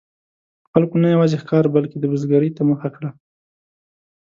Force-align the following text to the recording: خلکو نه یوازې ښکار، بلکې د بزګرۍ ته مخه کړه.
خلکو 0.71 0.95
نه 1.03 1.07
یوازې 1.15 1.35
ښکار، 1.43 1.65
بلکې 1.75 1.97
د 1.99 2.05
بزګرۍ 2.11 2.49
ته 2.57 2.61
مخه 2.69 2.89
کړه. 2.95 3.09